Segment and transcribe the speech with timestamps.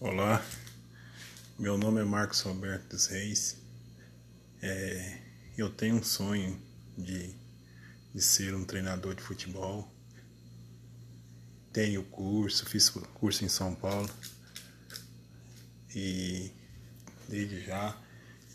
[0.00, 0.46] Olá,
[1.58, 3.56] meu nome é Marcos Roberto dos Reis.
[4.62, 5.22] É,
[5.56, 6.56] eu tenho um sonho
[6.96, 7.34] de,
[8.14, 9.92] de ser um treinador de futebol.
[11.72, 14.08] Tenho curso, fiz curso em São Paulo
[15.92, 16.52] e
[17.28, 18.00] desde já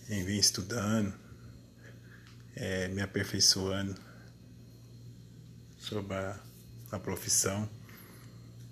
[0.08, 1.14] vim estudando,
[2.56, 3.94] é, me aperfeiçoando
[5.78, 6.40] sobre a,
[6.90, 7.70] a profissão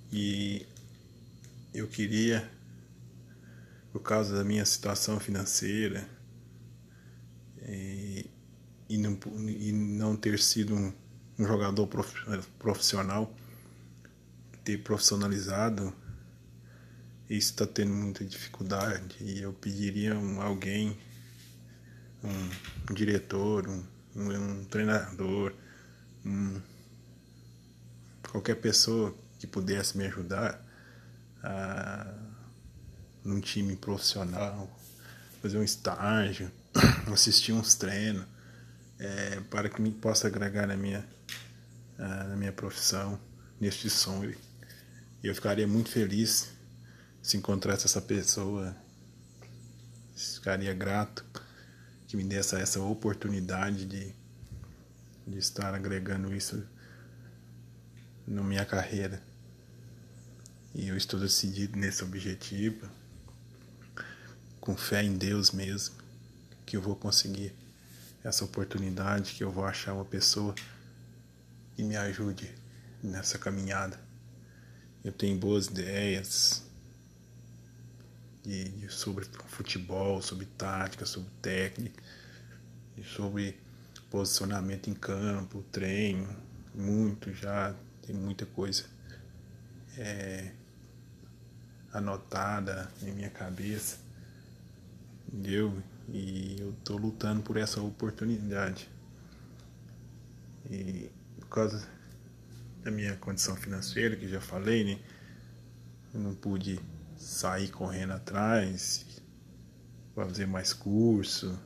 [0.10, 0.66] e
[1.74, 2.61] eu queria
[3.92, 6.08] por causa da minha situação financeira
[7.68, 8.30] e,
[8.90, 10.94] e, não, e não ter sido um,
[11.38, 11.88] um jogador
[12.58, 13.34] profissional,
[14.64, 15.94] ter profissionalizado,
[17.30, 19.16] isso está tendo muita dificuldade.
[19.22, 20.98] E eu pediria um, alguém,
[22.24, 22.50] um,
[22.92, 23.84] um diretor, um,
[24.16, 25.54] um, treinador,
[28.30, 30.64] qualquer pessoa que pudesse me ajudar
[31.44, 32.31] a
[33.24, 34.70] num time profissional,
[35.42, 36.52] fazer um estágio,
[37.12, 38.26] assistir uns treinos,
[39.00, 41.06] é, para que me possa agregar na minha,
[41.98, 43.20] na minha profissão,
[43.60, 44.36] neste sonho.
[45.24, 46.50] E eu ficaria muito feliz
[47.22, 48.76] se encontrasse essa pessoa,
[50.16, 51.24] ficaria grato
[52.08, 54.14] que me desse essa oportunidade de,
[55.28, 56.64] de estar agregando isso
[58.28, 59.22] na minha carreira.
[60.74, 62.90] E eu estou decidido nesse objetivo
[64.62, 65.96] com fé em Deus mesmo,
[66.68, 67.52] que eu vou conseguir
[68.24, 70.54] essa oportunidade, que eu vou achar uma pessoa
[71.76, 72.54] que me ajude
[73.02, 74.00] nessa caminhada.
[75.04, 76.62] Eu tenho boas ideias
[78.44, 82.02] de, de, sobre futebol, sobre tática, sobre técnica,
[83.16, 83.60] sobre
[84.12, 86.30] posicionamento em campo, treino,
[86.76, 87.74] muito já,
[88.06, 88.86] tem muita coisa
[89.98, 90.52] é,
[91.92, 94.11] anotada em minha cabeça
[95.32, 95.74] entendeu?
[96.10, 98.90] E eu tô lutando por essa oportunidade.
[100.70, 101.10] E
[101.40, 101.88] por causa
[102.84, 105.00] da minha condição financeira, que já falei, né?
[106.14, 106.80] Eu não pude
[107.18, 109.06] sair correndo atrás,
[110.14, 111.58] fazer mais curso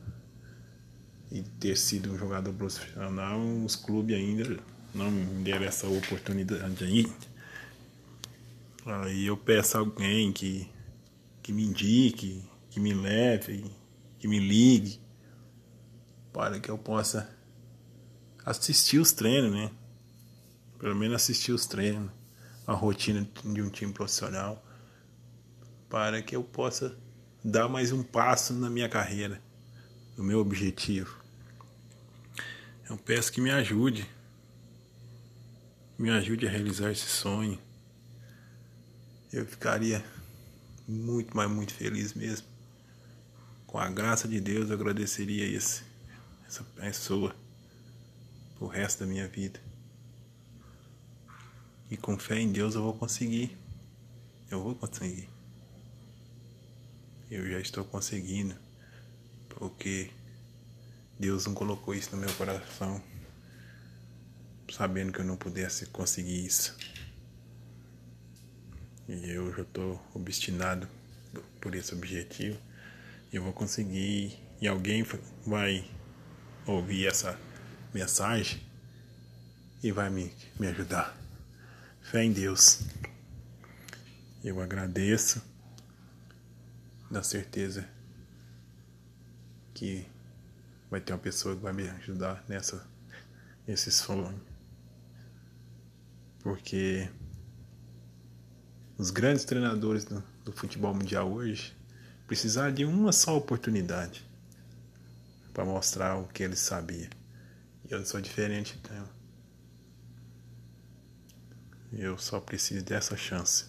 [1.30, 4.58] e ter sido um jogador profissional, os clubes ainda
[4.94, 7.12] não me deram essa oportunidade.
[8.84, 10.70] Aí eu peço alguém que,
[11.42, 12.44] que me indique
[12.76, 13.64] que me leve,
[14.18, 15.00] que me ligue,
[16.30, 17.34] para que eu possa
[18.44, 19.70] assistir os treinos, né?
[20.78, 22.12] Pelo menos assistir os treinos,
[22.66, 24.62] a rotina de um time profissional,
[25.88, 26.94] para que eu possa
[27.42, 29.40] dar mais um passo na minha carreira,
[30.14, 31.18] no meu objetivo.
[32.90, 34.06] Eu peço que me ajude,
[35.98, 37.58] me ajude a realizar esse sonho.
[39.32, 40.04] Eu ficaria
[40.86, 42.54] muito, mas muito feliz mesmo
[43.66, 45.82] com a graça de Deus, eu agradeceria esse,
[46.46, 47.34] essa pessoa
[48.60, 49.60] o resto da minha vida.
[51.90, 53.56] E com fé em Deus eu vou conseguir.
[54.50, 55.28] Eu vou conseguir.
[57.30, 58.56] Eu já estou conseguindo.
[59.48, 60.10] Porque
[61.18, 63.02] Deus não colocou isso no meu coração.
[64.72, 66.76] Sabendo que eu não pudesse conseguir isso.
[69.08, 70.88] E eu já estou obstinado
[71.60, 72.58] por esse objetivo
[73.32, 75.04] eu vou conseguir e alguém
[75.46, 75.88] vai
[76.66, 77.38] ouvir essa
[77.92, 78.60] mensagem
[79.82, 81.16] e vai me, me ajudar.
[82.02, 82.82] Fé em Deus.
[84.42, 85.42] Eu agradeço
[87.10, 87.88] da certeza
[89.74, 90.06] que
[90.90, 92.86] vai ter uma pessoa que vai me ajudar nessa
[93.66, 94.40] nesse sonho.
[96.40, 97.10] Porque
[98.96, 101.75] os grandes treinadores do, do futebol mundial hoje
[102.26, 104.24] precisar de uma só oportunidade
[105.52, 107.08] para mostrar o que ele sabia.
[107.88, 109.08] E eu sou diferente então.
[111.92, 113.66] Eu só preciso dessa chance,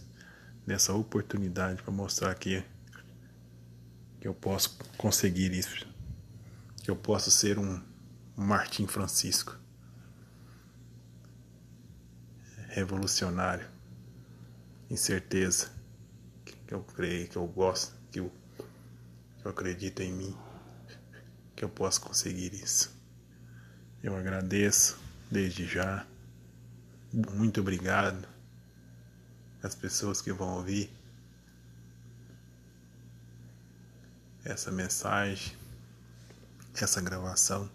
[0.66, 2.64] dessa oportunidade para mostrar que
[4.20, 5.87] que eu posso conseguir isso,
[6.84, 7.82] que eu posso ser um
[8.35, 9.58] Martim Francisco,
[12.70, 13.67] revolucionário,
[14.90, 15.72] incerteza,
[16.66, 17.97] que eu creio, que eu gosto,
[19.47, 20.38] eu acredito em mim
[21.55, 22.94] que eu posso conseguir isso.
[24.03, 24.99] Eu agradeço
[25.32, 26.05] desde já.
[27.14, 28.28] Muito obrigado
[29.64, 30.91] às pessoas que vão ouvir
[34.44, 35.55] essa mensagem,
[36.76, 37.72] essa gravação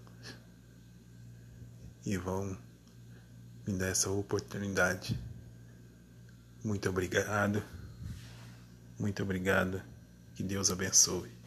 [2.04, 2.54] e vão
[3.66, 5.18] me dar essa oportunidade.
[6.62, 7.64] Muito obrigado
[8.98, 9.82] Muito obrigado.
[10.34, 11.41] Que Deus abençoe.